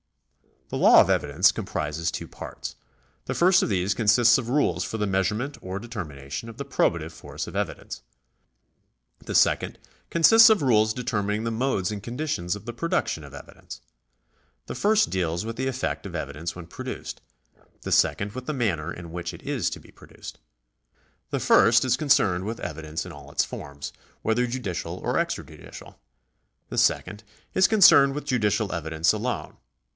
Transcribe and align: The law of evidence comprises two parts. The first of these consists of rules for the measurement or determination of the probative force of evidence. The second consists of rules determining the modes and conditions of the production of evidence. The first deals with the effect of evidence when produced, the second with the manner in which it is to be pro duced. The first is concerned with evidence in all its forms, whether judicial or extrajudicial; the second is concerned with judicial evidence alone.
The 0.69 0.77
law 0.77 1.01
of 1.01 1.09
evidence 1.09 1.51
comprises 1.51 2.09
two 2.09 2.27
parts. 2.27 2.75
The 3.25 3.35
first 3.35 3.61
of 3.61 3.67
these 3.69 3.93
consists 3.93 4.37
of 4.39 4.49
rules 4.49 4.83
for 4.85 4.97
the 4.97 5.05
measurement 5.05 5.57
or 5.61 5.77
determination 5.79 6.47
of 6.49 6.55
the 6.57 6.65
probative 6.65 7.11
force 7.11 7.45
of 7.45 7.55
evidence. 7.57 8.01
The 9.19 9.35
second 9.35 9.77
consists 10.09 10.49
of 10.49 10.61
rules 10.61 10.93
determining 10.93 11.43
the 11.43 11.51
modes 11.51 11.91
and 11.91 12.01
conditions 12.01 12.55
of 12.55 12.65
the 12.65 12.71
production 12.73 13.23
of 13.25 13.33
evidence. 13.33 13.81
The 14.67 14.73
first 14.73 15.09
deals 15.11 15.45
with 15.45 15.57
the 15.57 15.67
effect 15.67 16.05
of 16.05 16.15
evidence 16.15 16.55
when 16.55 16.67
produced, 16.67 17.21
the 17.81 17.91
second 17.91 18.31
with 18.31 18.45
the 18.45 18.53
manner 18.53 18.93
in 18.93 19.11
which 19.11 19.33
it 19.35 19.43
is 19.43 19.69
to 19.71 19.79
be 19.79 19.91
pro 19.91 20.07
duced. 20.07 20.39
The 21.31 21.41
first 21.41 21.83
is 21.83 21.97
concerned 21.97 22.45
with 22.45 22.61
evidence 22.61 23.05
in 23.05 23.11
all 23.11 23.29
its 23.29 23.43
forms, 23.45 23.91
whether 24.21 24.47
judicial 24.47 24.97
or 25.03 25.15
extrajudicial; 25.15 25.95
the 26.69 26.77
second 26.77 27.23
is 27.53 27.67
concerned 27.67 28.15
with 28.15 28.25
judicial 28.25 28.71
evidence 28.71 29.11
alone. 29.11 29.57